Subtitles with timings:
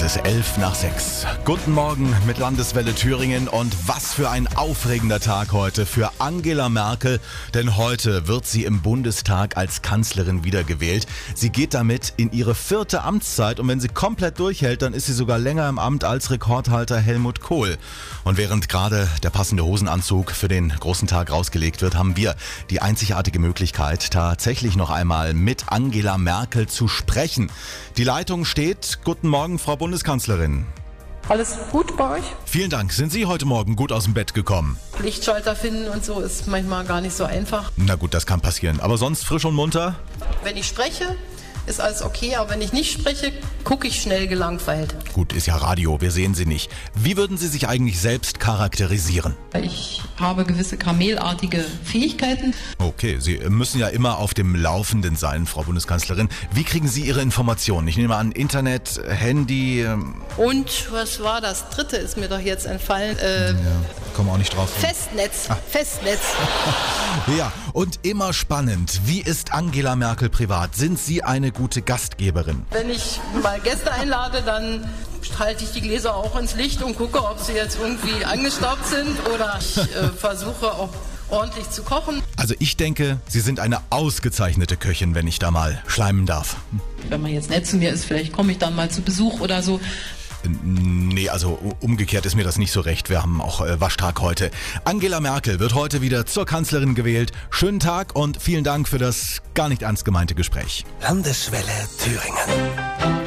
[0.00, 1.26] Es ist elf nach sechs.
[1.44, 7.18] Guten Morgen mit Landeswelle Thüringen und was für ein aufregender Tag heute für Angela Merkel,
[7.52, 11.08] denn heute wird sie im Bundestag als Kanzlerin wiedergewählt.
[11.34, 15.14] Sie geht damit in ihre vierte Amtszeit und wenn sie komplett durchhält, dann ist sie
[15.14, 17.76] sogar länger im Amt als Rekordhalter Helmut Kohl.
[18.22, 22.36] Und während gerade der passende Hosenanzug für den großen Tag rausgelegt wird, haben wir
[22.70, 27.50] die einzigartige Möglichkeit, tatsächlich noch einmal mit Angela Merkel zu sprechen.
[27.96, 29.00] Die Leitung steht.
[29.02, 30.66] Guten Morgen, Frau Bundeskanzlerin.
[31.30, 32.24] Alles gut bei euch?
[32.44, 32.92] Vielen Dank.
[32.92, 34.76] Sind Sie heute Morgen gut aus dem Bett gekommen?
[35.02, 37.72] Lichtschalter finden und so ist manchmal gar nicht so einfach.
[37.76, 38.80] Na gut, das kann passieren.
[38.80, 39.98] Aber sonst frisch und munter?
[40.44, 41.16] Wenn ich spreche,
[41.64, 43.32] ist alles okay, aber wenn ich nicht spreche,
[43.68, 44.94] gucke ich schnell gelangweilt.
[45.12, 46.70] Gut, ist ja Radio, wir sehen Sie nicht.
[46.94, 49.36] Wie würden Sie sich eigentlich selbst charakterisieren?
[49.60, 52.54] Ich habe gewisse kamelartige Fähigkeiten.
[52.78, 56.30] Okay, Sie müssen ja immer auf dem Laufenden sein, Frau Bundeskanzlerin.
[56.50, 57.88] Wie kriegen Sie Ihre Informationen?
[57.88, 59.82] Ich nehme an, Internet, Handy.
[59.82, 63.18] ähm, Und was war das dritte, ist mir doch jetzt entfallen.
[63.18, 63.56] Äh, Ja,
[64.14, 64.70] kommen auch nicht drauf.
[64.70, 65.48] Festnetz.
[65.68, 66.20] Festnetz.
[67.36, 69.00] Ja, und immer spannend.
[69.04, 70.76] Wie ist Angela Merkel privat?
[70.76, 72.64] Sind Sie eine gute Gastgeberin?
[72.70, 74.88] Wenn ich mal Gäste einlade, dann
[75.38, 79.16] halte ich die Gläser auch ins Licht und gucke, ob sie jetzt irgendwie angestaubt sind
[79.34, 80.90] oder ich äh, versuche auch
[81.30, 82.22] ordentlich zu kochen.
[82.36, 86.56] Also ich denke, Sie sind eine ausgezeichnete Köchin, wenn ich da mal schleimen darf.
[87.08, 89.62] Wenn man jetzt nett zu mir ist, vielleicht komme ich dann mal zu Besuch oder
[89.62, 89.80] so.
[90.64, 93.10] Nee, also umgekehrt ist mir das nicht so recht.
[93.10, 94.50] Wir haben auch äh, Waschtag heute.
[94.84, 97.32] Angela Merkel wird heute wieder zur Kanzlerin gewählt.
[97.50, 100.84] Schönen Tag und vielen Dank für das gar nicht ernst gemeinte Gespräch.
[101.02, 103.17] Landeswelle Thüringen.